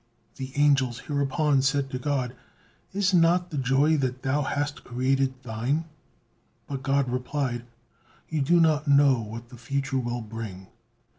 [0.37, 2.35] The angels hereupon said to God:
[2.91, 5.85] "Is not the joy that Thou hast created Thine?"
[6.65, 7.65] But God replied:
[8.27, 10.69] "You do not know what the future will bring."